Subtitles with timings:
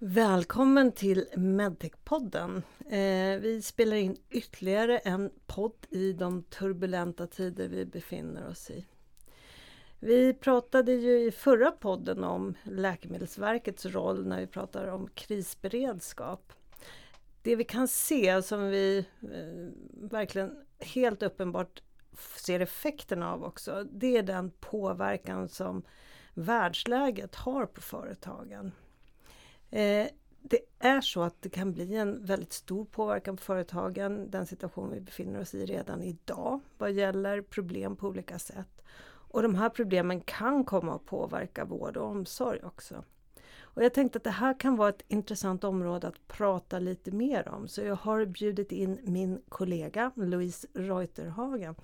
[0.00, 2.62] Välkommen till Medtech-podden.
[2.78, 8.86] Eh, vi spelar in ytterligare en podd i de turbulenta tider vi befinner oss i.
[9.98, 16.52] Vi pratade ju i förra podden om Läkemedelsverkets roll när vi pratar om krisberedskap.
[17.42, 19.72] Det vi kan se som vi eh,
[20.10, 21.82] verkligen helt uppenbart
[22.36, 25.82] ser effekterna av också, det är den påverkan som
[26.34, 28.72] världsläget har på företagen.
[29.70, 30.06] Eh,
[30.42, 34.90] det är så att det kan bli en väldigt stor påverkan på företagen, den situation
[34.90, 38.82] vi befinner oss i redan idag vad gäller problem på olika sätt.
[39.30, 43.04] Och de här problemen kan komma att påverka vård och omsorg också.
[43.78, 47.48] Och jag tänkte att det här kan vara ett intressant område att prata lite mer
[47.48, 47.68] om.
[47.68, 51.74] Så jag har bjudit in min kollega Louise Reuterhagen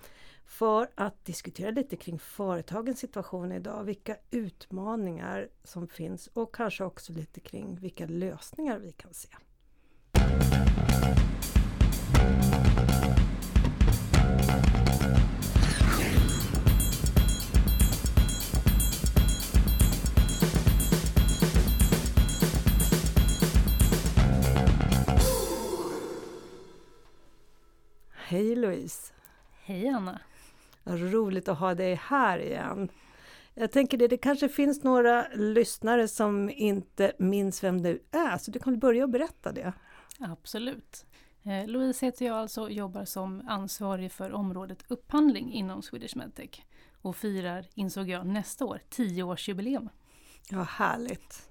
[0.47, 7.13] för att diskutera lite kring företagens situation idag, vilka utmaningar som finns och kanske också
[7.13, 9.29] lite kring vilka lösningar vi kan se.
[28.27, 29.13] Hej Louise!
[29.65, 30.21] Hej Anna!
[30.85, 32.89] Roligt att ha dig här igen.
[33.55, 38.51] Jag tänker det, det kanske finns några lyssnare som inte minns vem du är, så
[38.51, 39.73] du kan börja och berätta det.
[40.19, 41.07] Absolut.
[41.43, 46.63] Eh, Louise heter jag alltså och jobbar som ansvarig för området upphandling inom Swedish Medtech
[47.03, 49.89] och firar, insåg jag, nästa år 10-årsjubileum.
[50.51, 51.49] Ja, härligt!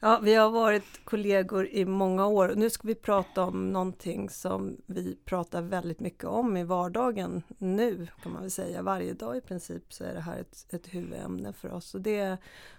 [0.00, 2.52] Ja, vi har varit kollegor i många år.
[2.56, 8.08] Nu ska vi prata om någonting som vi pratar väldigt mycket om i vardagen nu
[8.22, 8.82] kan man väl säga.
[8.82, 11.94] Varje dag i princip så är det här ett, ett huvudämne för oss.
[11.94, 12.38] Och det är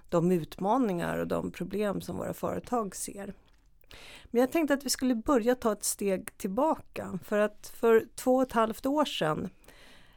[0.10, 3.34] de utmaningar och de problem som våra företag ser.
[4.26, 7.20] Men jag tänkte att vi skulle börja ta ett steg tillbaka.
[7.24, 9.50] För att för två och ett halvt år sedan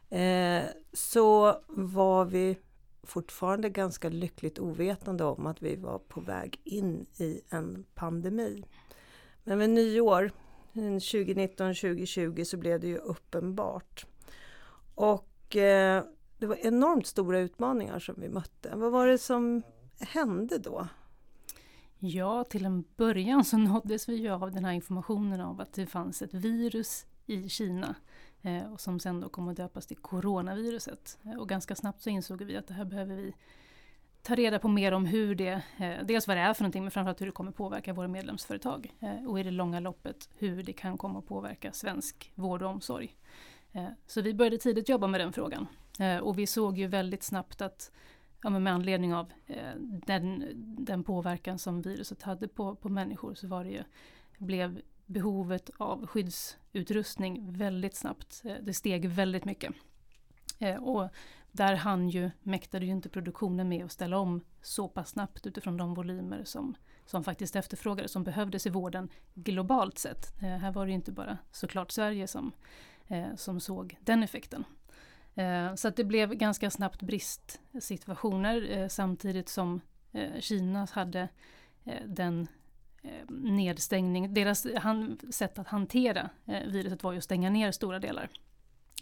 [0.09, 2.57] eh, så var vi
[3.03, 8.63] fortfarande ganska lyckligt ovetande om att vi var på väg in i en pandemi.
[9.43, 10.31] Men vid nyår
[10.73, 14.05] 2019-2020 så blev det ju uppenbart.
[14.95, 16.03] Och eh,
[16.37, 18.75] det var enormt stora utmaningar som vi mötte.
[18.75, 19.61] Vad var det som
[19.99, 20.87] hände då?
[21.99, 25.85] Ja, till en början så nåddes vi ju av den här informationen av att det
[25.85, 27.95] fanns ett virus i Kina
[28.43, 31.19] Eh, och som sen då kom att döpas till coronaviruset.
[31.25, 33.33] Eh, och ganska snabbt så insåg vi att det här behöver vi
[34.23, 36.91] ta reda på mer om hur det, eh, dels vad det är för någonting men
[36.91, 38.93] framförallt hur det kommer påverka våra medlemsföretag.
[38.99, 42.69] Eh, och i det långa loppet hur det kan komma att påverka svensk vård och
[42.69, 43.15] omsorg.
[43.71, 45.67] Eh, så vi började tidigt jobba med den frågan.
[46.21, 47.91] och vi såg ju väldigt snabbt att
[48.43, 49.31] ja, med anledning av
[50.05, 50.45] den,
[50.85, 53.83] den påverkan som viruset hade på, på människor så var det ju,
[54.37, 58.41] blev behovet av skydds Utrustning väldigt snabbt.
[58.45, 59.73] Eh, det steg väldigt mycket.
[60.59, 61.09] Eh, och
[61.51, 65.77] där han ju, mäktade ju inte produktionen med att ställa om så pass snabbt utifrån
[65.77, 66.75] de volymer som,
[67.05, 70.41] som faktiskt efterfrågades, som behövdes i vården globalt sett.
[70.41, 72.51] Eh, här var det ju inte bara såklart Sverige som,
[73.35, 74.63] som såg den effekten.
[75.75, 79.81] Så att det blev ganska snabbt bristsituationer samtidigt som
[80.39, 81.29] Kina hade
[82.05, 82.47] den
[83.03, 84.33] Eh, nedstängning.
[84.33, 88.29] Deras han, sätt att hantera eh, viruset var ju att stänga ner stora delar.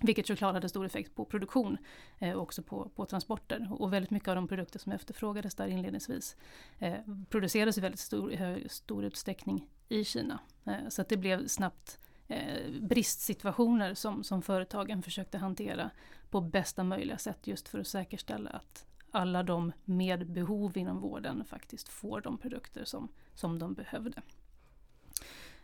[0.01, 1.77] Vilket såklart hade stor effekt på produktion
[2.19, 3.67] eh, och också på, på transporter.
[3.71, 6.35] Och väldigt mycket av de produkter som efterfrågades där inledningsvis
[6.79, 6.95] eh,
[7.29, 10.39] producerades i väldigt stor, eh, stor utsträckning i Kina.
[10.65, 15.89] Eh, så att det blev snabbt eh, bristsituationer som, som företagen försökte hantera
[16.29, 21.45] på bästa möjliga sätt just för att säkerställa att alla de med behov inom vården
[21.45, 24.21] faktiskt får de produkter som, som de behövde.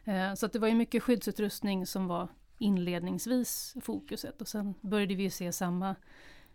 [0.03, 5.29] Eh, så det var ju mycket skyddsutrustning som var inledningsvis fokuset och sen började vi
[5.29, 5.95] se samma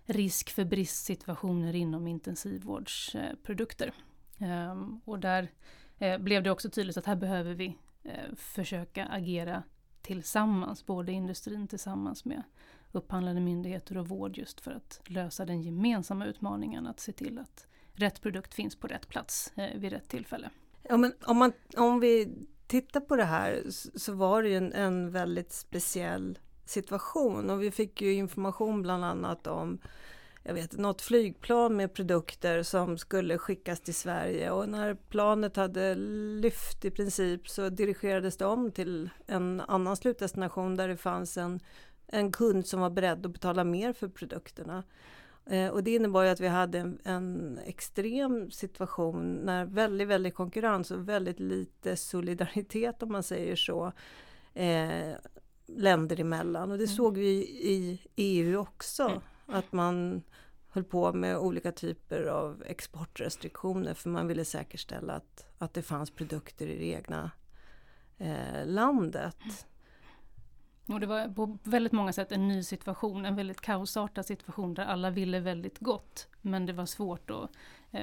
[0.06, 3.92] risk för bristsituationer inom intensivvårdsprodukter.
[4.38, 5.48] Ehm, och där
[5.98, 9.62] eh, blev det också tydligt att här behöver vi eh, försöka agera
[10.02, 12.42] tillsammans, både industrin tillsammans med
[12.92, 17.66] upphandlande myndigheter och vård just för att lösa den gemensamma utmaningen att se till att
[17.92, 20.50] rätt produkt finns på rätt plats eh, vid rätt tillfälle.
[20.82, 22.28] Ja, men om, man, om vi
[22.66, 23.62] tittar på det här
[23.94, 29.04] så var det ju en, en väldigt speciell situation och vi fick ju information bland
[29.04, 29.78] annat om
[30.44, 35.94] jag vet, något flygplan med produkter som skulle skickas till Sverige och när planet hade
[35.94, 41.60] lyft i princip så dirigerades det om till en annan slutdestination där det fanns en
[42.12, 44.84] en kund som var beredd att betala mer för produkterna.
[45.46, 50.34] Eh, och det innebar ju att vi hade en, en, extrem situation när väldigt, väldigt
[50.34, 53.92] konkurrens och väldigt lite solidaritet om man säger så.
[54.54, 55.12] Eh,
[55.66, 56.96] länder emellan och det mm.
[56.96, 57.30] såg vi
[57.62, 59.02] i EU också.
[59.02, 59.20] Mm.
[59.46, 60.22] Att man
[60.68, 66.10] höll på med olika typer av exportrestriktioner för man ville säkerställa att, att det fanns
[66.10, 67.30] produkter i det egna
[68.18, 69.66] eh, landet.
[70.92, 74.84] Och det var på väldigt många sätt en ny situation, en väldigt kaosartad situation där
[74.84, 76.28] alla ville väldigt gott.
[76.40, 77.50] Men det var svårt att
[77.90, 78.02] eh,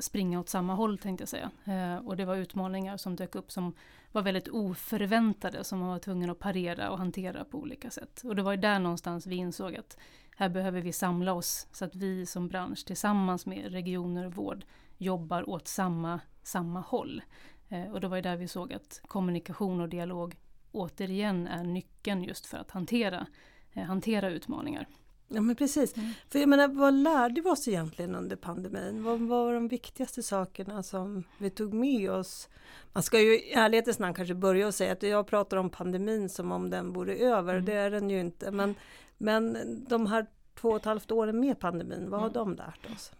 [0.00, 1.50] springa åt samma håll tänkte jag säga.
[1.64, 3.74] Eh, och det var utmaningar som dök upp som
[4.12, 8.22] var väldigt oförväntade som man var tvungen att parera och hantera på olika sätt.
[8.24, 9.96] Och det var där någonstans vi insåg att
[10.36, 14.64] här behöver vi samla oss så att vi som bransch tillsammans med regioner och vård
[14.98, 17.22] jobbar åt samma, samma håll.
[17.68, 20.36] Eh, och det var ju där vi såg att kommunikation och dialog
[20.72, 23.26] återigen är nyckeln just för att hantera,
[23.72, 24.86] eh, hantera utmaningar.
[25.34, 25.96] Ja men precis.
[25.96, 26.10] Mm.
[26.28, 29.02] För jag menar, vad lärde vi oss egentligen under pandemin?
[29.02, 32.48] Vad, vad var de viktigaste sakerna som vi tog med oss?
[32.92, 36.28] Man ska ju i ärlighetens namn kanske börja och säga att jag pratar om pandemin
[36.28, 37.54] som om den vore över.
[37.54, 37.64] Mm.
[37.64, 38.50] Det är den ju inte.
[38.50, 38.74] Men,
[39.18, 39.56] men
[39.88, 42.38] de här två och ett halvt åren med pandemin, vad har mm.
[42.38, 43.12] de lärt oss?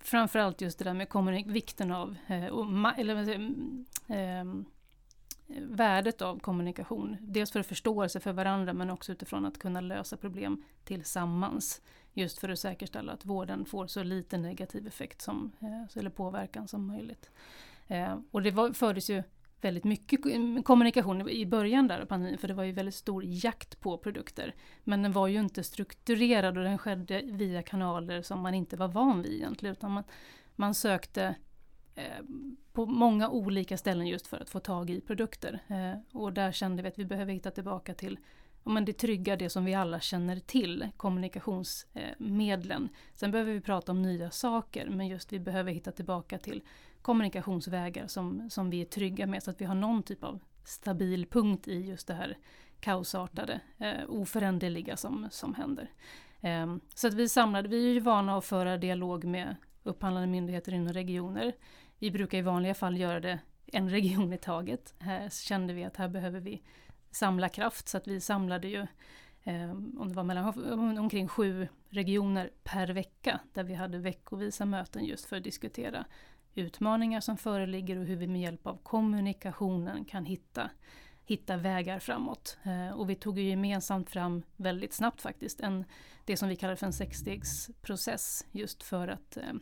[0.00, 2.66] Framförallt just det där med vikten av, eh, och,
[2.98, 3.28] eller,
[4.06, 4.44] eh,
[5.56, 7.16] värdet av kommunikation.
[7.20, 11.82] Dels för förståelse för varandra men också utifrån att kunna lösa problem tillsammans.
[12.14, 16.68] Just för att säkerställa att vården får så lite negativ effekt som, eh, eller påverkan
[16.68, 17.30] som möjligt.
[17.86, 19.22] Eh, och det var, fördes ju
[19.60, 23.24] väldigt mycket mm, kommunikation i början där av pandemin, för det var ju väldigt stor
[23.24, 24.54] jakt på produkter.
[24.84, 28.88] Men den var ju inte strukturerad och den skedde via kanaler som man inte var
[28.88, 30.04] van vid egentligen, utan man,
[30.56, 31.34] man sökte
[31.98, 32.24] Eh,
[32.72, 35.62] på många olika ställen just för att få tag i produkter.
[35.68, 38.18] Eh, och där kände vi att vi behöver hitta tillbaka till
[38.64, 42.88] men det trygga, det som vi alla känner till, kommunikationsmedlen.
[43.14, 46.62] Sen behöver vi prata om nya saker, men just vi behöver hitta tillbaka till
[47.02, 51.26] kommunikationsvägar som, som vi är trygga med, så att vi har någon typ av stabil
[51.26, 52.38] punkt i just det här
[52.80, 55.90] kaosartade, eh, oföränderliga som, som händer.
[56.40, 60.74] Eh, så att vi samlade, vi är ju vana att föra dialog med upphandlande myndigheter
[60.74, 61.52] inom regioner.
[61.98, 64.94] Vi brukar i vanliga fall göra det en region i taget.
[64.98, 66.62] Här kände vi att här behöver vi
[67.10, 68.86] samla kraft så att vi samlade ju
[69.44, 75.04] eh, om det var mellan, omkring sju regioner per vecka där vi hade veckovisa möten
[75.04, 76.04] just för att diskutera
[76.54, 80.70] utmaningar som föreligger och hur vi med hjälp av kommunikationen kan hitta,
[81.24, 82.58] hitta vägar framåt.
[82.62, 85.84] Eh, och vi tog ju gemensamt fram väldigt snabbt faktiskt en,
[86.24, 89.52] det som vi kallar för en sexstegsprocess just för att eh,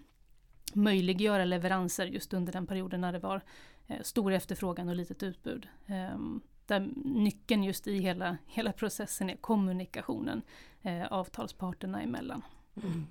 [0.74, 3.40] möjliggöra leveranser just under den perioden när det var
[3.86, 5.68] eh, stor efterfrågan och litet utbud.
[5.86, 6.18] Eh,
[6.66, 10.42] där nyckeln just i hela, hela processen är kommunikationen
[10.82, 12.42] eh, avtalsparterna emellan.
[12.82, 13.06] Mm.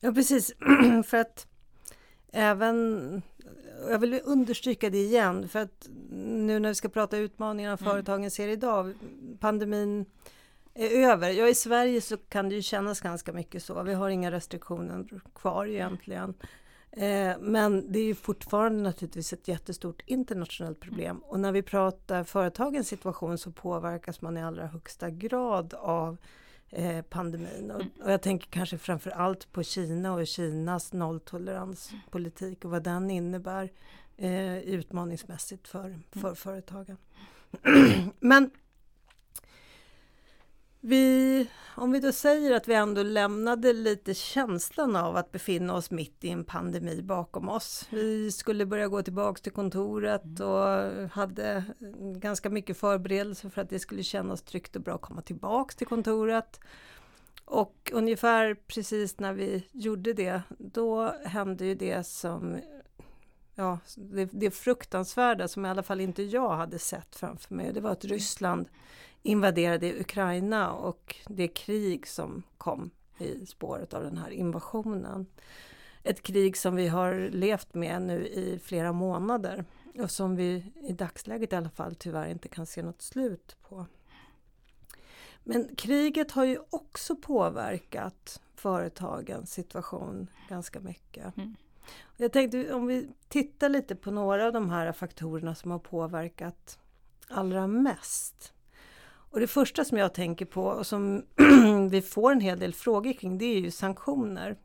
[0.00, 0.52] Ja precis,
[1.06, 1.46] för att
[2.32, 3.22] även,
[3.88, 7.78] jag vill understryka det igen, för att nu när vi ska prata utmaningar mm.
[7.78, 8.94] företagen ser idag,
[9.40, 10.06] pandemin
[10.74, 11.30] är över.
[11.30, 13.82] Ja, i Sverige så kan det ju kännas ganska mycket så.
[13.82, 16.34] Vi har inga restriktioner kvar egentligen.
[16.96, 22.24] Eh, men det är ju fortfarande naturligtvis ett jättestort internationellt problem och när vi pratar
[22.24, 26.16] företagens situation så påverkas man i allra högsta grad av
[26.70, 27.70] eh, pandemin.
[27.70, 33.10] Och, och, jag tänker kanske framför allt på Kina och Kinas nolltoleranspolitik och vad den
[33.10, 33.72] innebär
[34.16, 36.96] eh, utmaningsmässigt för, för företagen.
[38.20, 38.50] Men
[40.86, 45.90] vi, om vi då säger att vi ändå lämnade lite känslan av att befinna oss
[45.90, 47.88] mitt i en pandemi bakom oss.
[47.90, 50.48] Vi skulle börja gå tillbaks till kontoret mm.
[50.48, 51.64] och hade
[52.20, 55.86] ganska mycket förberedelser för att det skulle kännas tryggt och bra att komma tillbaks till
[55.86, 56.60] kontoret.
[57.44, 62.60] Och ungefär precis när vi gjorde det, då hände ju det som
[63.54, 67.72] Ja, det, det fruktansvärda som i alla fall inte jag hade sett framför mig.
[67.72, 68.68] Det var att Ryssland
[69.24, 75.26] invaderade Ukraina och det krig som kom i spåret av den här invasionen.
[76.02, 79.64] Ett krig som vi har levt med nu i flera månader
[79.98, 83.86] och som vi i dagsläget i alla fall tyvärr inte kan se något slut på.
[85.44, 91.36] Men kriget har ju också påverkat företagens situation ganska mycket.
[91.36, 91.56] Mm.
[92.16, 96.78] Jag tänkte om vi tittar lite på några av de här faktorerna som har påverkat
[97.28, 98.53] allra mest.
[99.34, 101.24] Och det första som jag tänker på och som
[101.90, 104.56] vi får en hel del frågor kring det är ju sanktioner.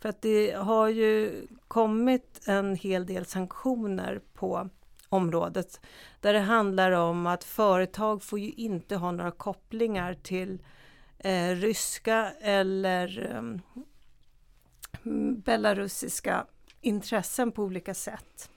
[0.00, 4.68] För att det har ju kommit en hel del sanktioner på
[5.08, 5.80] området
[6.20, 10.62] där det handlar om att företag får ju inte ha några kopplingar till
[11.18, 13.60] eh, ryska eller ehm,
[15.42, 16.46] belarusiska
[16.80, 18.50] intressen på olika sätt.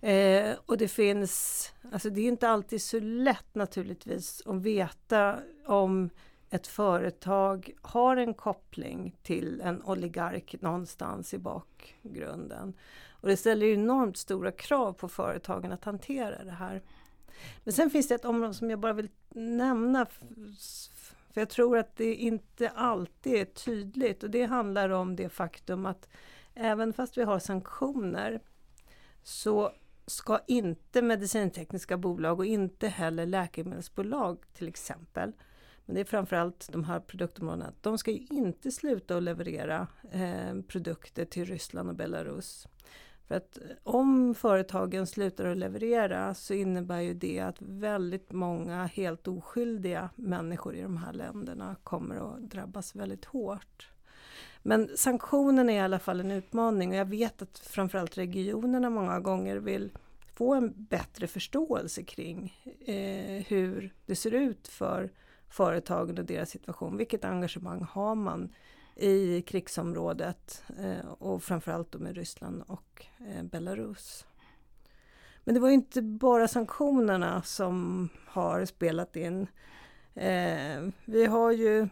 [0.00, 6.10] Eh, och det finns, alltså det är inte alltid så lätt naturligtvis att veta om
[6.50, 12.74] ett företag har en koppling till en oligark någonstans i bakgrunden.
[13.10, 16.82] Och det ställer enormt stora krav på företagen att hantera det här.
[17.64, 20.06] Men sen finns det ett område som jag bara vill nämna
[21.32, 25.86] för jag tror att det inte alltid är tydligt och det handlar om det faktum
[25.86, 26.08] att
[26.54, 28.40] även fast vi har sanktioner
[29.22, 29.72] så
[30.10, 35.32] ska inte medicintekniska bolag och inte heller läkemedelsbolag till exempel,
[35.86, 40.62] men det är framförallt de här produktområdena, de ska ju inte sluta att leverera eh,
[40.68, 42.66] produkter till Ryssland och Belarus.
[43.28, 48.86] För att eh, om företagen slutar att leverera så innebär ju det att väldigt många
[48.86, 53.90] helt oskyldiga människor i de här länderna kommer att drabbas väldigt hårt.
[54.62, 59.20] Men sanktionen är i alla fall en utmaning och jag vet att framförallt regionerna många
[59.20, 59.90] gånger vill
[60.34, 62.54] få en bättre förståelse kring
[62.86, 65.10] eh, hur det ser ut för
[65.48, 66.96] företagen och deras situation.
[66.96, 68.52] Vilket engagemang har man
[68.96, 74.26] i krigsområdet eh, och framförallt då med Ryssland och eh, Belarus.
[75.44, 79.46] Men det var inte bara sanktionerna som har spelat in.
[80.14, 81.88] Eh, vi har ju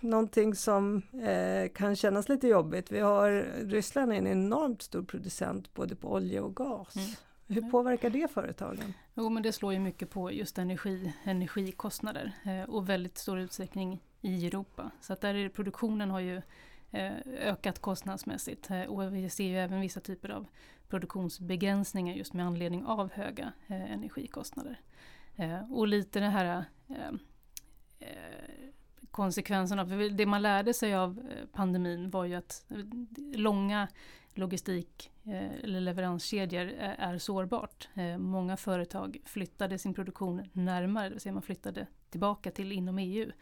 [0.00, 2.92] någonting som eh, kan kännas lite jobbigt.
[2.92, 3.30] Vi har
[3.64, 6.96] Ryssland är en enormt stor producent både på olja och gas.
[6.96, 7.08] Mm.
[7.46, 8.94] Hur påverkar det företagen?
[9.14, 14.02] Jo men det slår ju mycket på just energi, energikostnader eh, och väldigt stor utsträckning
[14.20, 14.90] i Europa.
[15.00, 16.42] Så att där är produktionen har ju
[16.90, 20.46] eh, ökat kostnadsmässigt eh, och vi ser ju även vissa typer av
[20.88, 24.80] produktionsbegränsningar just med anledning av höga eh, energikostnader.
[25.70, 26.64] Och lite det här
[29.20, 29.86] konsekvenserna.
[29.86, 31.22] För det man lärde sig av
[31.52, 32.64] pandemin var ju att
[33.34, 33.88] långa
[34.34, 35.10] logistik
[35.62, 37.88] eller leveranskedjor är sårbart.
[38.18, 43.32] Många företag flyttade sin produktion närmare, det vill säga man flyttade tillbaka till inom EU.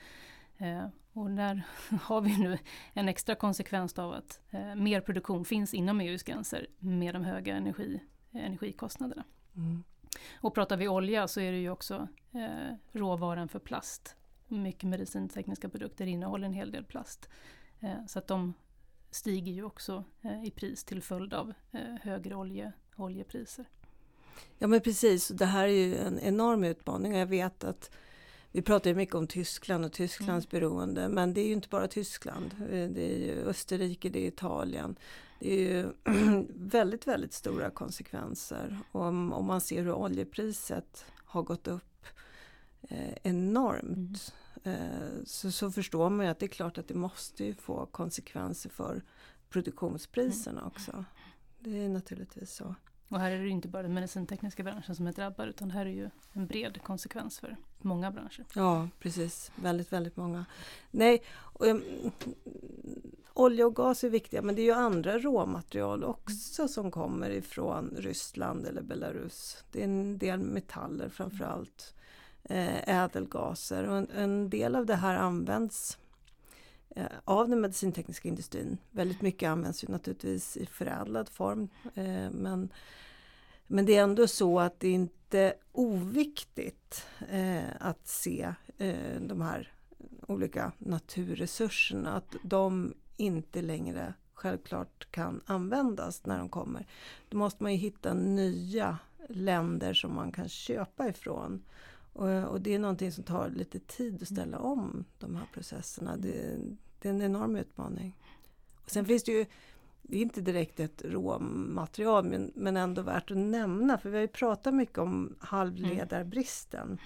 [0.59, 1.63] Eh, och där
[2.03, 2.59] har vi nu
[2.93, 7.57] en extra konsekvens av att eh, mer produktion finns inom EUs gränser med de höga
[7.57, 8.01] energi,
[8.33, 9.25] energikostnaderna.
[9.57, 9.85] Mm.
[10.41, 14.17] Och pratar vi olja så är det ju också eh, råvaran för plast.
[14.49, 17.29] Mycket medicintekniska produkter innehåller en hel del plast.
[17.81, 18.55] Eh, så att de
[19.11, 23.65] stiger ju också eh, i pris till följd av eh, högre olje, oljepriser.
[24.59, 27.91] Ja men precis, det här är ju en enorm utmaning och jag vet att
[28.53, 30.61] vi pratar ju mycket om Tyskland och Tysklands mm.
[30.61, 32.55] beroende men det är ju inte bara Tyskland.
[32.69, 34.97] Det är ju Österrike, det är Italien.
[35.41, 35.89] Det är ju
[36.55, 38.79] väldigt, väldigt stora konsekvenser.
[38.93, 41.88] Om, om man ser hur oljepriset har gått upp
[42.83, 44.81] eh, enormt mm.
[44.81, 48.71] eh, så, så förstår man ju att det är klart att det måste få konsekvenser
[48.71, 49.03] för
[49.49, 50.73] produktionspriserna mm.
[50.73, 51.05] också.
[51.59, 52.75] Det är naturligtvis så.
[53.09, 55.91] Och här är det inte bara den medicintekniska branschen som är drabbad utan här är
[55.91, 58.45] ju en bred konsekvens för många branscher.
[58.55, 60.45] Ja precis, väldigt väldigt många.
[60.91, 61.83] Nej, och, um,
[63.33, 67.95] olja och gas är viktiga men det är ju andra råmaterial också som kommer ifrån
[67.99, 69.65] Ryssland eller Belarus.
[69.73, 71.95] Det är en del metaller framförallt,
[72.45, 75.99] Eh, ädelgaser och en, en del av det här används
[76.97, 78.79] eh, av den medicintekniska industrin.
[78.91, 82.71] Väldigt mycket används ju naturligtvis i förädlad form eh, men
[83.71, 89.41] men det är ändå så att det inte är oviktigt eh, att se eh, de
[89.41, 89.73] här
[90.27, 96.87] olika naturresurserna, att de inte längre självklart kan användas när de kommer.
[97.29, 101.63] Då måste man ju hitta nya länder som man kan köpa ifrån.
[102.13, 106.17] Och, och det är någonting som tar lite tid att ställa om de här processerna.
[106.17, 106.59] Det,
[106.99, 108.17] det är en enorm utmaning.
[108.85, 109.47] Och sen finns det ju
[110.03, 114.23] det är inte direkt ett råmaterial men, men ändå värt att nämna för vi har
[114.23, 116.99] ju pratat mycket om halvledarbristen.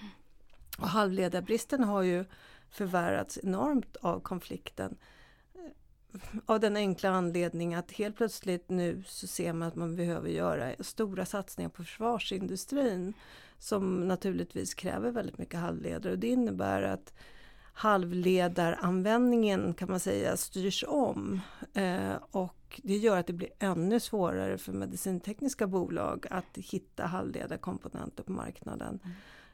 [0.77, 2.25] Och halvledarbristen har ju
[2.69, 4.97] förvärrats enormt av konflikten.
[6.45, 10.83] Av den enkla anledningen att helt plötsligt nu så ser man att man behöver göra
[10.83, 13.13] stora satsningar på försvarsindustrin
[13.63, 17.13] som naturligtvis kräver väldigt mycket halvledare och det innebär att
[17.73, 21.41] halvledaranvändningen kan man säga styrs om.
[21.73, 28.23] Eh, och det gör att det blir ännu svårare för medicintekniska bolag att hitta halvledarkomponenter
[28.23, 28.99] på marknaden.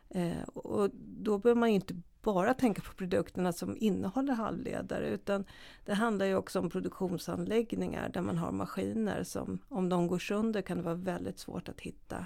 [0.09, 0.31] Mm.
[0.31, 5.45] Eh, och då behöver man inte bara tänka på produkterna som innehåller halvledare utan
[5.85, 10.61] det handlar ju också om produktionsanläggningar där man har maskiner som om de går sönder
[10.61, 12.25] kan det vara väldigt svårt att hitta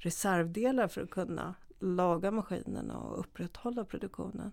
[0.00, 4.52] reservdelar för att kunna laga maskinerna och upprätthålla produktionen.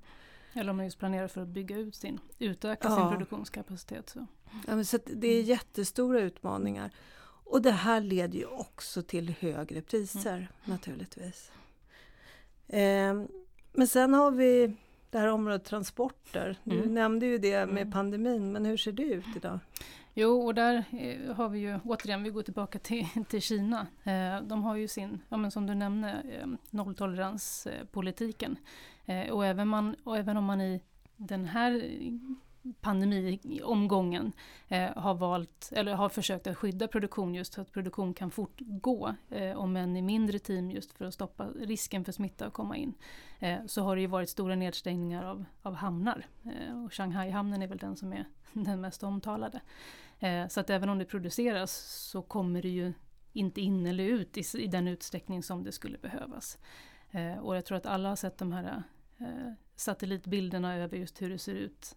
[0.54, 2.96] Eller om man just planerar för att bygga ut sin, utöka Ja.
[2.96, 4.10] sin produktionskapacitet.
[4.10, 4.26] Så.
[4.68, 6.92] Ja, så det är jättestora utmaningar.
[7.50, 11.52] Och det här leder ju också till högre priser naturligtvis.
[12.68, 13.14] Eh,
[13.74, 14.76] men sen har vi
[15.10, 16.58] det här området transporter.
[16.64, 16.94] Du Mm.
[16.94, 17.92] nämnde ju det med Mm.
[17.92, 19.60] pandemin, men hur ser det ut idag?
[20.20, 23.88] Jo, och där eh, har vi ju återigen, vi går tillbaka till, till Kina.
[24.04, 28.58] Eh, de har ju sin, ja, men som du nämnde, eh, nolltoleranspolitiken.
[29.32, 30.82] Och, även man, och även om man i
[31.18, 32.00] den här
[32.82, 34.32] pandemiomgången
[34.68, 39.16] eh, har valt, eller har försökt att skydda produktion just så att produktion kan fortgå,
[39.30, 42.78] eh, om än i mindre team just för att stoppa risken för smitta att komma
[42.78, 42.94] in,
[43.40, 46.26] eh, så har det ju varit stora nedstängningar av, av hamnar.
[46.44, 49.62] Eh, och Shanghai-hamnen är väl den som är den mest omtalade.
[50.20, 51.72] Eh, så att även om det produceras
[52.12, 52.94] så kommer det ju
[53.34, 56.58] inte in eller ut i, i den utsträckning som det skulle behövas.
[57.12, 58.84] Eh, och jag tror att alla har sett de här
[59.18, 61.96] eh, satellitbilderna över just hur det ser ut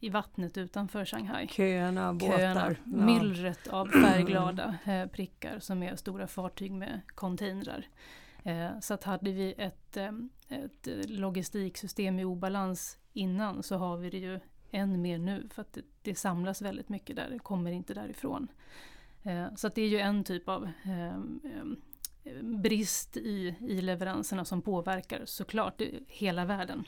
[0.00, 1.48] i vattnet utanför Shanghai.
[1.48, 2.36] Köerna, båtar.
[2.38, 2.76] Köerna, Ja.
[2.84, 7.86] myllret av färgglada eh, prickar som är stora fartyg med containrar.
[8.80, 9.96] Så att hade vi ett,
[10.48, 14.40] ett logistiksystem i obalans innan så har vi det ju
[14.72, 18.48] än mer nu för att det, det samlas väldigt mycket där, det kommer inte därifrån.
[19.22, 21.18] Eh, så att det är ju en typ av eh,
[22.42, 26.84] brist i, i leveranserna som påverkar såklart hela världen.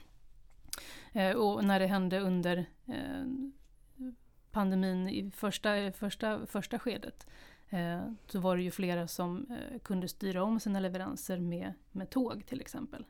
[1.12, 3.24] Eh, och när det hände under eh,
[4.50, 7.26] pandemin i första, första, första skedet
[7.70, 12.10] eh, så var det ju flera som eh, kunde styra om sina leveranser med, med
[12.10, 13.04] tåg till exempel.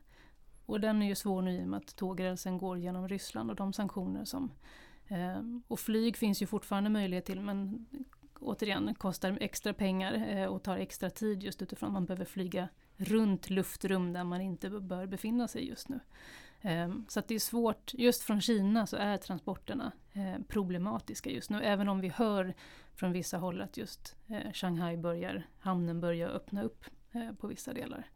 [0.65, 3.55] Och den är ju svår nu i och med att tågrälsen går genom Ryssland och
[3.55, 4.51] de sanktioner som...
[5.07, 7.85] Eh, och flyg finns ju fortfarande möjlighet till men
[8.39, 12.67] återigen kostar extra pengar eh, och tar extra tid just utifrån att man behöver flyga
[12.97, 15.99] runt luftrum där man inte bör befinna sig just nu.
[16.61, 21.49] Eh, Så att det är svårt, just från Kina så är transporterna eh, problematiska just
[21.49, 21.61] nu.
[21.63, 22.53] Även om vi hör
[22.95, 27.73] från vissa håll att just eh, Shanghai börjar, hamnen börjar öppna upp eh, på vissa
[27.73, 28.09] delar.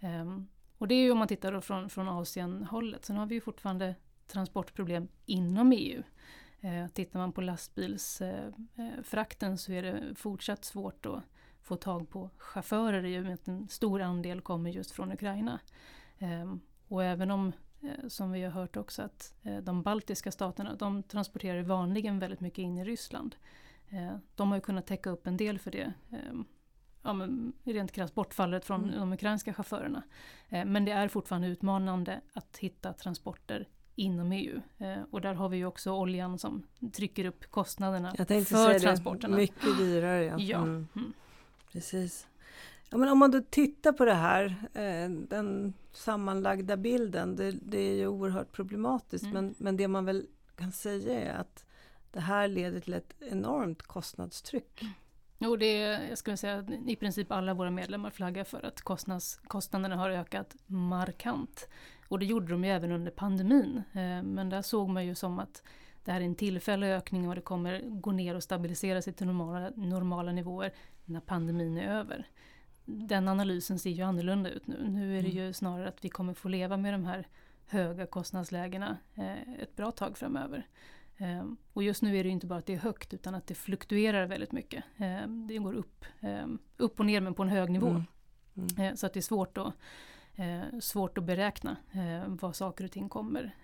[0.00, 0.48] Ehm,
[0.80, 3.04] och det är ju om man tittar då från, från Asien-hållet.
[3.04, 3.94] Sen har vi ju fortfarande
[4.26, 6.02] transportproblem inom EU.
[6.60, 11.22] Eh, Tittar man på lastbilsfrakten eh, eh, så är det fortsatt svårt att
[11.62, 15.60] få tag på chaufförer i och med att en stor andel kommer just från Ukraina.
[16.18, 16.54] Eh,
[16.88, 17.52] Och även om
[17.82, 22.40] eh, som vi har hört också att eh, de baltiska staterna de transporterar vanligen väldigt
[22.40, 23.36] mycket in i Ryssland.
[23.88, 25.92] Eh, De har ju kunnat täcka upp en del för det.
[26.10, 26.40] Eh,
[27.02, 28.98] Ja, men rent krasst bortfallet från Mm.
[29.00, 30.02] de ukrainska chaufförerna.
[30.48, 34.60] Eh, Men det är fortfarande utmanande att hitta transporter inom EU.
[34.78, 39.36] Eh, Och där har vi ju också oljan som trycker upp kostnaderna för transporterna.
[39.36, 40.24] det, mycket dyrare.
[40.24, 40.38] Ja.
[40.38, 40.58] Ja.
[40.58, 40.88] Mm.
[40.96, 41.12] Mm.
[41.72, 42.26] Precis.
[42.90, 47.78] Ja, men om man då tittar på det här, eh, den sammanlagda bilden, det, det
[47.78, 49.24] är ju oerhört problematiskt.
[49.24, 49.34] Mm.
[49.44, 51.64] Men, men det man väl kan säga är att
[52.12, 54.82] det här leder till ett enormt kostnadstryck.
[55.42, 58.80] Jo, det är, jag skulle säga att i princip alla våra medlemmar flaggar för att
[58.80, 61.68] kostnads, kostnaderna har ökat markant.
[62.08, 63.82] Och det gjorde de ju även under pandemin.
[63.92, 65.62] Eh, Men där såg man ju som att
[66.04, 69.26] det här är en tillfällig ökning och det kommer gå ner och stabilisera sig till
[69.26, 70.72] normala, normala nivåer
[71.04, 72.26] när pandemin är över.
[72.84, 74.88] Den analysen ser ju annorlunda ut nu.
[74.88, 77.26] Nu är det ju snarare att vi kommer få leva med de här
[77.66, 80.66] höga kostnadslägena eh, ett bra tag framöver.
[81.20, 83.54] Ehm, Och just nu är det inte bara att det är högt utan att det
[83.54, 84.84] fluktuerar väldigt mycket.
[84.96, 87.88] Ehm, Det går upp, ehm, upp och ner men på en hög nivå.
[87.88, 88.04] Mm.
[88.76, 88.96] Mm.
[88.96, 89.74] Så att det är svårt att,
[90.80, 91.76] svårt att beräkna
[92.26, 93.54] vad saker och ting kommer,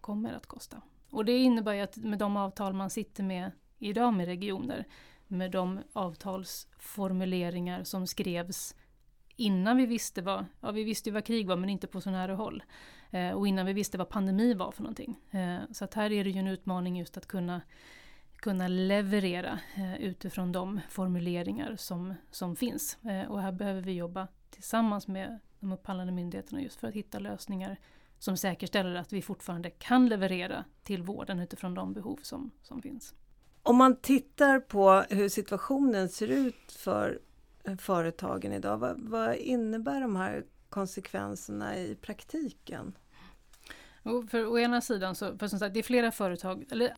[0.00, 0.82] kommer att kosta.
[1.10, 4.84] Och det innebär ju att med de avtal man sitter med idag med regioner,
[5.26, 8.74] med de avtalsformuleringar som skrevs
[9.36, 12.10] innan vi visste vad, ja vi visste ju vad krig var men inte på så
[12.10, 12.62] nära håll.
[13.10, 15.20] Eh, och innan vi visste vad pandemi var för någonting.
[15.30, 17.60] Eh, så att här är det ju en utmaning just att kunna,
[18.36, 22.98] kunna leverera eh, utifrån de formuleringar som, som finns.
[23.04, 27.18] Eh, och här behöver vi jobba tillsammans med de upphandlande myndigheterna just för att hitta
[27.18, 27.76] lösningar
[28.18, 33.14] som säkerställer att vi fortfarande kan leverera till vården utifrån de behov som, som finns.
[33.62, 37.20] Om man tittar på hur situationen ser ut för
[37.64, 42.98] eh, företagen idag, vad, vad innebär de här konsekvenserna i praktiken?
[44.02, 46.96] Och för å ena sidan så, för som sagt, det är flera företag, eller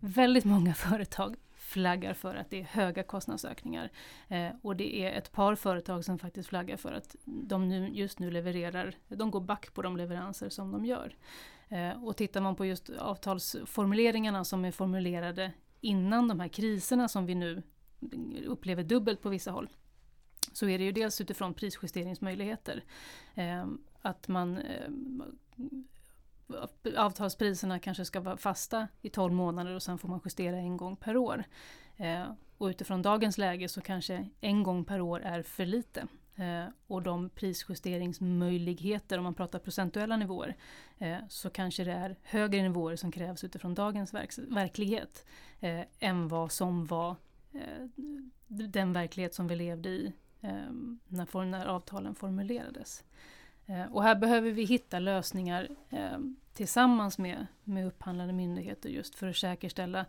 [0.00, 1.36] väldigt många företag
[1.72, 3.90] flaggar för att det är höga kostnadsökningar.
[4.28, 8.18] Eh, och det är ett par företag som faktiskt flaggar för att de nu, just
[8.18, 11.16] nu levererar, de går back på de leveranser som de gör.
[11.68, 17.26] Eh, och tittar man på just avtalsformuleringarna som är formulerade innan de här kriserna som
[17.26, 17.62] vi nu
[18.46, 19.68] upplever dubbelt på vissa håll.
[20.52, 22.84] Så är det ju dels utifrån prisjusteringsmöjligheter.
[23.34, 23.66] Eh,
[24.02, 24.90] att man eh,
[26.96, 30.96] avtalspriserna kanske ska vara fasta i 12 månader och sen får man justera en gång
[30.96, 31.44] per år.
[31.96, 36.06] Eh, och utifrån dagens läge så kanske en gång per år är för lite.
[36.36, 40.56] Eh, och de prisjusteringsmöjligheter, om man pratar procentuella nivåer,
[40.98, 45.26] eh, så kanske det är högre nivåer som krävs utifrån dagens verk verklighet
[45.60, 47.16] eh, än vad som var
[47.52, 47.86] eh,
[48.46, 53.04] den verklighet som vi levde i Ehm, när, när avtalen formulerades.
[53.66, 59.28] Eh, och här behöver vi hitta lösningar ehm, tillsammans med, med upphandlande myndigheter just för
[59.28, 60.06] att säkerställa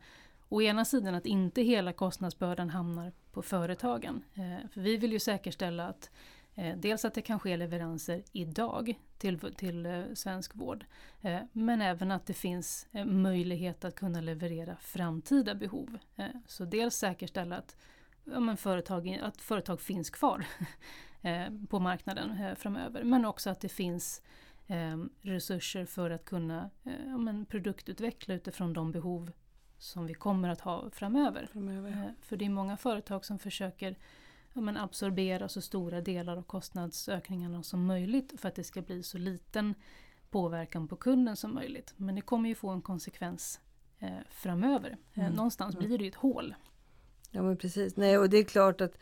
[0.49, 4.23] å ena sidan att inte hela kostnadsbördan hamnar på företagen.
[4.33, 6.09] Eh, för vi vill ju säkerställa att
[6.55, 10.85] eh, dels att det kan ske leveranser idag till, till eh, svensk vård.
[11.21, 15.97] Eh, men även att det finns möjlighet att kunna leverera framtida behov.
[16.47, 17.75] Så dels säkerställa att,
[18.23, 20.45] ja, men företag, att företag finns kvar
[21.69, 23.03] på marknaden framöver.
[23.03, 24.21] Men också att det finns
[25.21, 29.31] resurser för att kunna ja, men produktutveckla utifrån de behov
[29.83, 31.45] som vi kommer att ha framöver.
[31.51, 31.89] framöver.
[31.89, 33.97] Eh, för det är många företag som försöker
[34.53, 39.03] ja, men absorbera så stora delar av kostnadsökningarna som möjligt för att det ska bli
[39.03, 39.75] så liten
[40.29, 41.93] påverkan på kunden som möjligt.
[41.97, 43.59] Men det kommer ju få en konsekvens
[43.99, 44.97] eh, framöver.
[45.13, 45.33] Eh, mm.
[45.33, 45.87] Någonstans mm.
[45.87, 46.55] blir det ju ett hål.
[47.35, 47.95] Ja men precis.
[47.97, 48.97] Nej, och det är klart att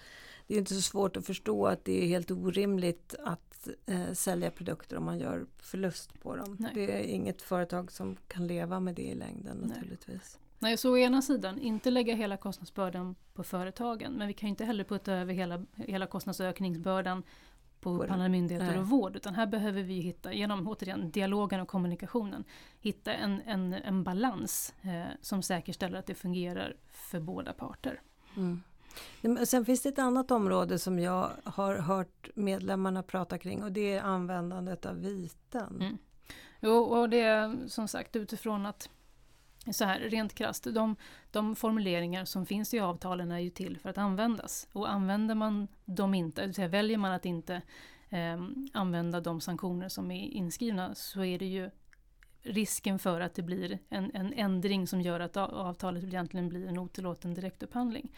[0.47, 4.51] det är inte så svårt att förstå att det är helt orimligt att eh, sälja
[4.51, 6.57] produkter om man gör förlust på dem.
[6.59, 6.71] Nej.
[6.73, 10.39] Det är inget företag som kan leva med det i längden naturligtvis.
[10.59, 14.65] Nej, så å ena sidan inte lägga hela kostnadsbördan på företagen men vi kan inte
[14.65, 17.23] heller putta över hela, hela kostnadsökningsbördan
[17.79, 19.15] på upphandlande myndigheter och vård.
[19.15, 22.43] Utan här behöver vi hitta, genom återigen dialogen och kommunikationen,
[22.79, 28.01] hitta en, en, en balans eh, som säkerställer att det fungerar för båda parter.
[28.37, 28.61] Mm.
[29.45, 33.93] Sen finns det ett annat område som jag har hört medlemmarna prata kring och det
[33.93, 35.75] är användandet av viten.
[35.79, 35.97] Mm.
[36.59, 38.89] Jo, och det är som sagt utifrån att
[39.71, 40.95] så här, rent krasst, de,
[41.31, 44.67] de formuleringar som finns i avtalen är ju till för att användas.
[44.73, 47.61] Och använder man dem inte, det säga väljer man att inte
[48.09, 48.41] eh,
[48.73, 51.69] använda de sanktioner som är inskrivna så är det ju
[52.43, 56.79] risken för att det blir en, en ändring som gör att avtalet egentligen blir en
[56.79, 58.11] otillåten direktupphandling.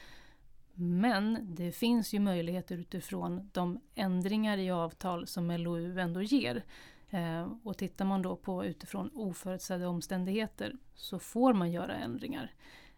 [0.76, 6.64] Men det finns ju möjligheter utifrån de ändringar i avtal som LOU ändå ger.
[7.10, 12.52] Eh, och tittar man då på utifrån oförutsedda omständigheter så får man göra ändringar.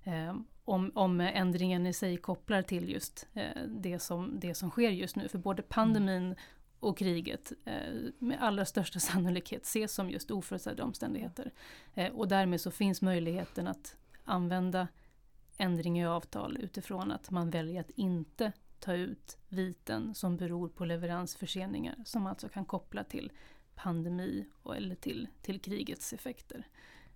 [0.04, 0.36] Eh,
[0.66, 5.16] om, om ändringen i sig kopplar till just eh, det, som, det som sker just
[5.16, 5.28] nu.
[5.28, 6.36] För både pandemin
[6.80, 11.52] och kriget eh, med allra största sannolikhet ses som just oförutsedda omständigheter.
[11.94, 14.88] Eh, och därmed så finns möjligheten att använda
[15.58, 20.86] ändring i avtal utifrån att man väljer att inte ta ut viten som beror på
[20.86, 23.32] leveransförseningar som alltså kan koppla till
[23.76, 26.68] pandemi och, eller till, till krigets effekter.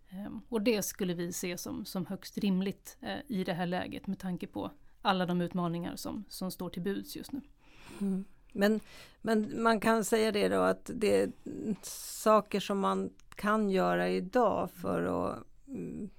[0.10, 4.08] Ehm, och det skulle vi se som, som högst rimligt eh, i det här läget
[4.08, 7.42] med tanke på alla de utmaningar som, som står till buds just nu.
[8.02, 8.26] Mm.
[8.52, 8.80] Men,
[9.22, 11.32] men man kan säga det då att det är
[12.22, 16.10] saker som man kan göra idag för att mm,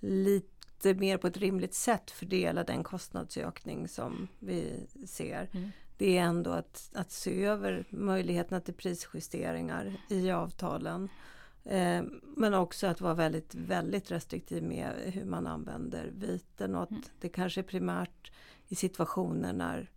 [0.00, 5.48] lite mer på ett rimligt sätt fördela den kostnadsökning som vi ser.
[5.52, 11.08] Mm det är ändå att, att se över möjligheterna till prisjusteringar i avtalen.
[11.64, 12.02] Eh,
[12.36, 17.02] men också att vara väldigt, väldigt restriktiv med hur man använder viten och att mm.
[17.20, 18.32] det kanske är primärt
[18.68, 19.90] i situationer när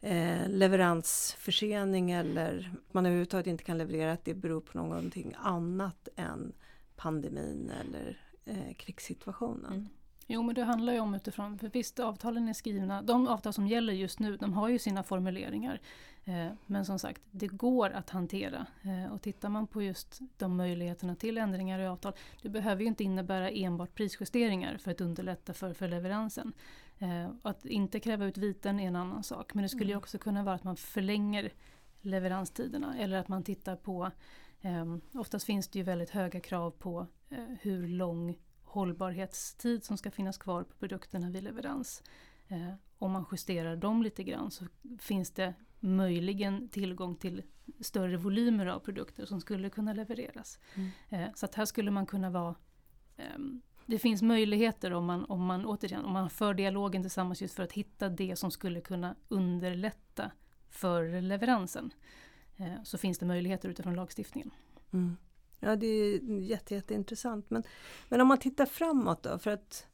[0.00, 6.52] eh, leveransförsening eller man överhuvudtaget inte kan leverera att det beror på någonting annat än
[6.96, 9.72] pandemin eller eh, krigssituationen.
[9.72, 9.88] Mm.
[10.30, 13.66] Jo men det handlar ju om utifrån, för visst avtalen är skrivna, de avtal som
[13.66, 15.80] gäller just nu de har ju sina formuleringar.
[16.24, 18.66] Eh, men som sagt, det går att hantera.
[18.82, 22.88] Eh, och tittar man på just de möjligheterna till ändringar i avtal, det behöver ju
[22.88, 26.52] inte innebära enbart prisjusteringar för att underlätta för, för leveransen.
[26.98, 29.98] Eh, att inte kräva ut viten är en annan sak, men det skulle ju mm.
[29.98, 31.52] också kunna vara att man förlänger
[32.00, 34.10] leveranstiderna eller att man tittar på
[34.60, 40.10] eh, Oftast finns det ju väldigt höga krav på eh, hur lång hållbarhetstid som ska
[40.10, 42.02] finnas kvar på produkterna vid leverans.
[42.48, 44.64] Eh, om man justerar dem lite grann så
[44.98, 47.42] finns det möjligen tillgång till
[47.80, 50.58] större volymer av produkter som skulle kunna levereras.
[50.74, 50.90] Mm.
[51.08, 52.54] Eh, så att här skulle man kunna vara
[53.16, 53.38] eh,
[53.88, 57.62] det finns möjligheter om man, om man återigen om man för dialogen tillsammans just för
[57.62, 60.30] att hitta det som skulle kunna underlätta
[60.70, 61.92] för leveransen.
[62.56, 64.50] Eh, så finns det möjligheter utifrån lagstiftningen.
[64.92, 65.16] Mm.
[65.60, 67.50] Ja det är jätte, jätteintressant.
[67.50, 67.62] Men,
[68.08, 69.86] men om man tittar framåt då för att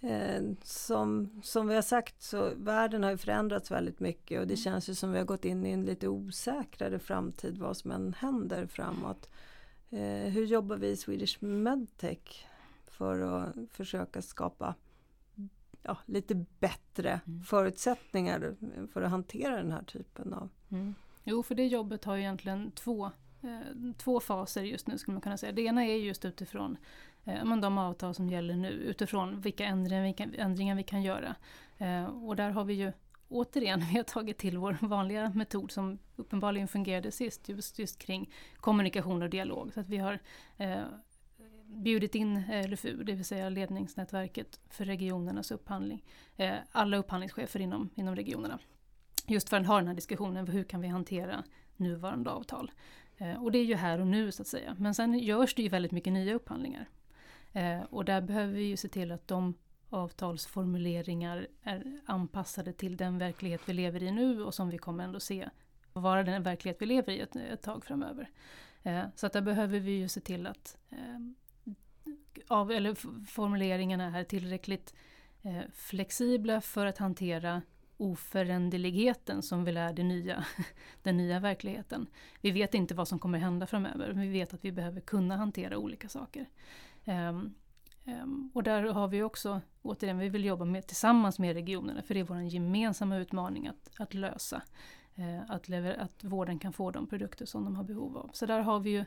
[0.00, 4.64] eh, som, som vi har sagt så världen har förändrats väldigt mycket och det mm.
[4.64, 8.14] känns ju som vi har gått in i en lite osäkrare framtid vad som än
[8.18, 9.28] händer framåt.
[9.90, 12.46] Eh, hur jobbar vi i Swedish Medtech
[12.98, 14.74] för att försöka skapa
[15.82, 17.42] ja, lite bättre mm.
[17.42, 18.56] förutsättningar
[18.92, 20.48] för att hantera den här typen av...
[20.68, 20.94] Mm.
[21.24, 23.10] Jo, för det jobbet har egentligen två,
[23.42, 25.52] eh, två faser just nu skulle man kunna säga.
[25.52, 26.76] Det ena är just utifrån
[27.24, 31.34] eh, de avtal som gäller nu, utifrån vilka ändringar vi kan, ändringar vi kan göra.
[31.78, 32.92] Eh, och där har vi ju
[33.28, 38.30] återigen, vi har tagit till vår vanliga metod som uppenbarligen fungerade sist, just, just kring
[38.56, 39.72] kommunikation och dialog.
[39.74, 40.18] Så att vi har
[40.56, 40.82] eh,
[41.68, 46.04] bjudit in eh, LFU, det vill säga ledningsnätverket för regionernas upphandling,
[46.36, 48.58] eh, alla upphandlingschefer inom, inom regionerna.
[49.26, 51.44] Just för att ha den här diskussionen, hur kan vi hantera
[51.76, 52.70] nuvarande avtal?
[53.16, 54.76] Eh, och det är ju här och nu så att säga.
[54.78, 56.88] Men sen görs det ju väldigt mycket nya upphandlingar.
[57.90, 59.54] Och där behöver vi ju se till att de
[59.90, 65.20] avtalsformuleringar är anpassade till den verklighet vi lever i nu och som vi kommer ändå
[65.20, 65.48] se
[65.92, 68.30] vara den verklighet vi lever i ett, ett tag framöver.
[68.82, 71.18] Eh, så att där behöver vi ju se till att eh,
[72.48, 72.94] av, eller
[73.26, 74.94] formuleringarna är tillräckligt
[75.42, 77.62] eh, flexibla för att hantera
[77.98, 80.44] oföränderligheten som väl är det nya,
[81.02, 82.06] den nya verkligheten.
[82.40, 85.36] Vi vet inte vad som kommer hända framöver, men vi vet att vi behöver kunna
[85.36, 86.48] hantera olika saker.
[87.04, 87.54] Um,
[88.04, 92.14] um, och där har vi också, återigen, vi vill jobba med, tillsammans med regionerna, för
[92.14, 94.62] det är vår gemensamma utmaning att, att lösa.
[95.18, 98.30] Uh, att, lever, att vården kan få de produkter som de har behov av.
[98.32, 99.04] Så där har vi ju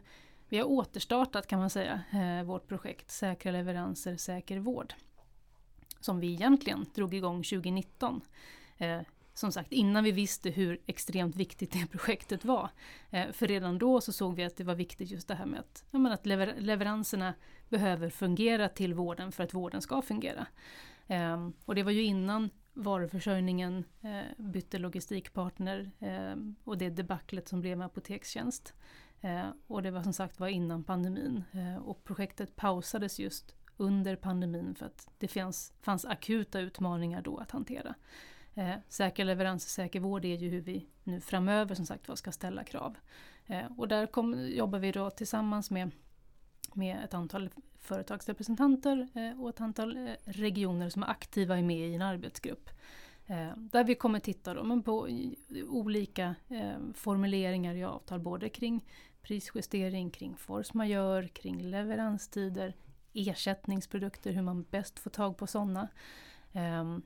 [0.51, 4.93] vi har återstartat kan man säga eh, vårt projekt Säkra leveranser, säker vård.
[5.99, 8.21] Som vi egentligen drog igång 2019.
[8.77, 9.01] Eh,
[9.33, 12.69] som sagt innan vi visste hur extremt viktigt det projektet var.
[13.09, 15.59] Eh, för redan då så såg vi att det var viktigt just det här med
[15.59, 17.33] att, menar, att lever leveranserna
[17.69, 20.47] behöver fungera till vården för att vården ska fungera.
[21.07, 27.61] Ehm, och det var ju innan varuförsörjningen eh, bytte logistikpartner eh, och det debaclet som
[27.61, 28.73] blev med Apotekstjänst.
[29.21, 31.43] Eh, och det var som sagt var innan pandemin.
[31.51, 37.38] Eh, och projektet pausades just under pandemin för att det fanns, fanns akuta utmaningar då
[37.38, 37.95] att hantera.
[38.53, 42.31] Eh, säker leverans och säker vård är ju hur vi nu framöver som sagt ska
[42.31, 42.97] ställa krav.
[43.45, 45.91] Eh, och där kom, jobbar vi då tillsammans med,
[46.73, 51.89] med ett antal företagsrepresentanter eh, och ett antal eh, regioner som är aktiva är med
[51.89, 52.69] i en arbetsgrupp.
[53.25, 55.10] Eh, där vi kommer titta då, men på
[55.67, 58.86] olika eh, formuleringar i avtal, både kring
[59.23, 62.73] prisjustering, kring force majeure, kring leveranstider,
[63.13, 65.88] ersättningsprodukter, hur man bäst får tag på sådana.
[66.53, 67.01] Ehm,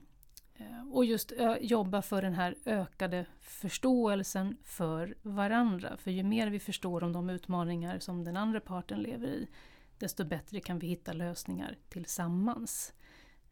[0.54, 5.96] eh, och just jobba för den här ökade förståelsen för varandra.
[5.96, 9.48] För ju mer vi förstår om de utmaningar som den andra parten lever i,
[9.98, 12.92] desto bättre kan vi hitta lösningar tillsammans.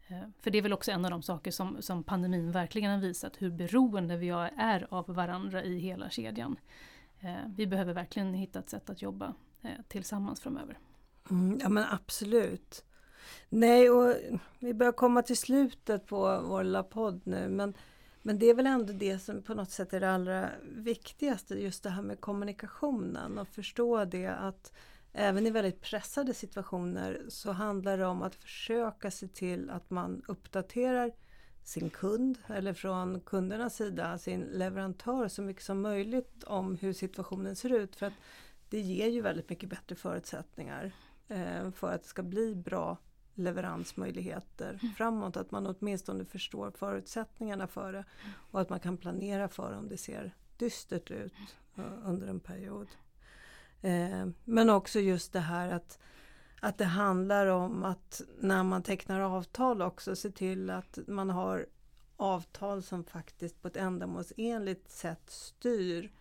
[0.09, 2.98] Ehm, för det är väl också en av de saker som, som pandemin verkligen har
[2.98, 6.57] visat, hur beroende vi är av varandra i hela kedjan.
[7.24, 10.78] Eh, vi behöver verkligen hitta ett sätt att jobba eh, tillsammans framöver.
[11.30, 12.84] Mm, ja men absolut.
[13.48, 14.16] Nej, och
[14.58, 17.74] vi börjar komma till slutet på vår lilla podd nu men,
[18.22, 21.82] men det är väl ändå det som på något sätt är det allra viktigaste, just
[21.82, 24.72] det här med kommunikationen och förstå det att
[25.12, 30.22] även i väldigt pressade situationer så handlar det om att försöka se till att man
[30.28, 31.12] uppdaterar
[31.64, 37.57] sin kund eller från kundernas sida sin leverantör så mycket som möjligt om hur situationen
[37.57, 37.96] ser ut.
[37.96, 38.12] För att
[38.68, 40.92] det ger ju väldigt mycket bättre förutsättningar
[41.29, 42.98] eh, för att det ska bli bra
[43.35, 44.94] leveransmöjligheter mm.
[44.94, 45.37] framåt.
[45.37, 48.05] Att man åtminstone förstår förutsättningarna för det
[48.50, 51.33] och att man kan planera för om det ser dystert ut
[51.79, 52.88] uh, under en period.
[53.83, 55.98] Eh, men också just det här att
[56.64, 61.66] att det handlar om att när man tecknar avtal också se till att man har
[62.16, 66.12] avtal som faktiskt på ett ändamålsenligt sätt styr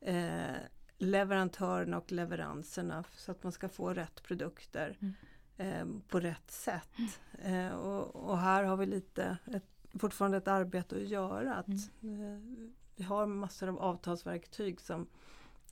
[0.00, 0.56] eh,
[0.98, 5.14] leverantörerna och leveranserna så att man ska få rätt produkter mm.
[5.56, 6.98] eh, på rätt sätt.
[7.38, 7.66] Mm.
[7.66, 11.54] Eh, och, och, här har vi lite ett, fortfarande ett arbete att göra.
[11.54, 12.22] Att, mm.
[12.22, 15.06] Eh, vi har massor av avtalsverktyg som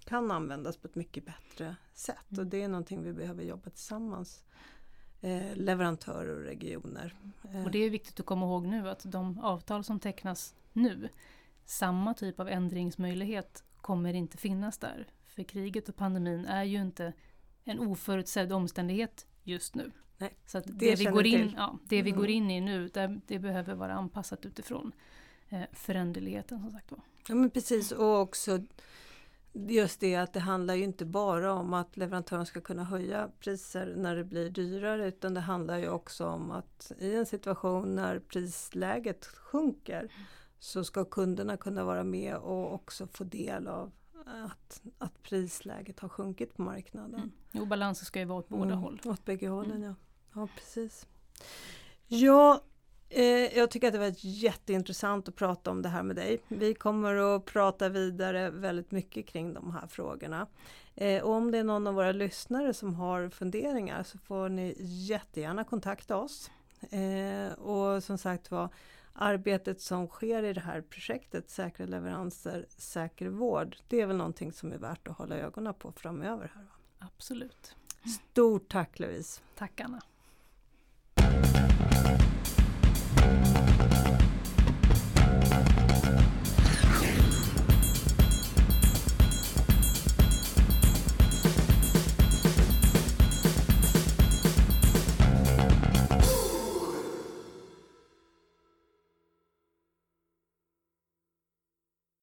[0.05, 2.31] kan användas på ett mycket bättre sätt.
[2.31, 2.45] Mm.
[2.45, 4.45] Och det är någonting vi behöver jobba tillsammans.
[5.21, 7.15] Eh, leverantörer och regioner.
[7.53, 7.65] Eh.
[7.65, 11.09] Och det är viktigt att komma ihåg nu att de avtal som tecknas nu,
[11.65, 15.07] samma typ av ändringsmöjlighet kommer inte finnas där.
[15.27, 17.13] För kriget och pandemin är ju inte
[17.65, 19.93] en oförutsedd omständighet just nu.
[20.19, 22.31] Nej, så det, det, vi går, in, ja, det vi går mm.
[22.31, 24.93] in i nu, det, det behöver vara anpassat utifrån
[25.49, 27.01] eh, föränderligheten som sagt var.
[27.29, 28.61] Ja men precis och också
[29.53, 33.95] just det att det handlar ju inte bara om att leverantören ska kunna höja priser
[33.97, 38.19] när det blir dyrare utan det handlar ju också om att i en situation när
[38.19, 40.13] prisläget sjunker
[40.59, 43.93] så ska kunderna kunna vara med och också få del av,
[44.27, 47.15] att, att prisläget har sjunkit på marknaden.
[47.15, 47.31] Mm.
[47.53, 49.01] Jo, balansen ska ju vara åt båda mm, håll.
[49.05, 49.83] Åt bägge hållen, mm.
[49.83, 49.95] ja.
[50.35, 51.07] Ja, precis.
[52.07, 52.61] Ja, eh,
[53.55, 56.40] jag tycker att det var jätteintressant att prata om det här med dig.
[56.49, 60.46] Vi kommer att prata vidare väldigt mycket kring de här frågorna.
[60.94, 64.75] Eh, och om det är någon av våra lyssnare som har funderingar så får ni
[64.81, 66.51] jättegärna kontakta oss.
[66.90, 68.68] Eh, och som sagt var,
[69.12, 74.53] arbetet som sker i det här projektet Säkra leveranser, säker vård, det är väl någonting
[74.53, 76.53] som är värt att hålla ögonen på framöver.
[76.55, 76.66] här.
[76.99, 77.77] Absolut.
[78.20, 79.40] Stort tack Louise!
[79.55, 80.01] Tack Anna!